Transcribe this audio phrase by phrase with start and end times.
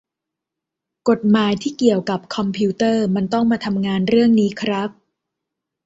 [1.09, 4.89] กฎหมายที่เกี่ยวกับคอมพิวเตอร์มันต้องมาทำงานเรื่องนี้ครับ